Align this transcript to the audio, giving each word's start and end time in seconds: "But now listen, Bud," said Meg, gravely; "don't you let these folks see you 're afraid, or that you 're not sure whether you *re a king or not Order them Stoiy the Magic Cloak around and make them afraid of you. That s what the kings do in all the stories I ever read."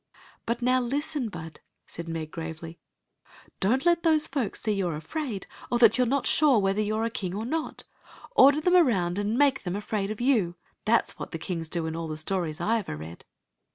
"But 0.47 0.63
now 0.63 0.79
listen, 0.81 1.29
Bud," 1.29 1.59
said 1.85 2.07
Meg, 2.07 2.31
gravely; 2.31 2.79
"don't 3.59 3.85
you 3.85 3.91
let 3.91 4.01
these 4.01 4.25
folks 4.27 4.59
see 4.63 4.71
you 4.71 4.87
're 4.87 4.95
afraid, 4.95 5.45
or 5.69 5.77
that 5.77 5.95
you 5.99 6.05
're 6.05 6.07
not 6.07 6.25
sure 6.25 6.57
whether 6.57 6.81
you 6.81 6.97
*re 6.99 7.05
a 7.05 7.11
king 7.11 7.35
or 7.35 7.45
not 7.45 7.83
Order 8.35 8.59
them 8.59 8.61
Stoiy 8.63 8.65
the 8.65 8.71
Magic 8.71 8.73
Cloak 8.73 8.87
around 8.93 9.19
and 9.19 9.37
make 9.37 9.61
them 9.61 9.75
afraid 9.75 10.09
of 10.09 10.19
you. 10.19 10.55
That 10.85 11.03
s 11.03 11.11
what 11.19 11.29
the 11.31 11.37
kings 11.37 11.69
do 11.69 11.85
in 11.85 11.95
all 11.95 12.07
the 12.07 12.17
stories 12.17 12.59
I 12.59 12.79
ever 12.79 12.97
read." 12.97 13.25